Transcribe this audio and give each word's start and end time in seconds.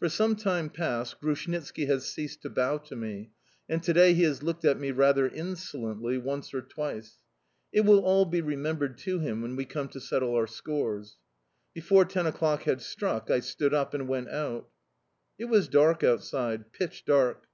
For 0.00 0.08
some 0.08 0.34
time 0.34 0.68
past, 0.68 1.20
Grushnitski 1.20 1.86
has 1.86 2.12
ceased 2.12 2.42
to 2.42 2.50
bow 2.50 2.78
to 2.78 2.96
me, 2.96 3.30
and 3.68 3.80
to 3.84 3.92
day 3.92 4.14
he 4.14 4.24
has 4.24 4.42
looked 4.42 4.64
at 4.64 4.80
me 4.80 4.90
rather 4.90 5.28
insolently 5.28 6.18
once 6.18 6.52
or 6.52 6.60
twice. 6.60 7.18
It 7.72 7.82
will 7.82 8.00
all 8.00 8.24
be 8.24 8.40
remembered 8.40 8.98
to 8.98 9.20
him 9.20 9.42
when 9.42 9.54
we 9.54 9.64
come 9.64 9.86
to 9.90 10.00
settle 10.00 10.34
our 10.34 10.48
scores. 10.48 11.18
Before 11.72 12.04
ten 12.04 12.26
o'clock 12.26 12.64
had 12.64 12.82
struck, 12.82 13.30
I 13.30 13.38
stood 13.38 13.72
up 13.72 13.94
and 13.94 14.08
went 14.08 14.28
out. 14.30 14.68
It 15.38 15.44
was 15.44 15.68
dark 15.68 16.02
outside, 16.02 16.72
pitch 16.72 17.04
dark. 17.04 17.46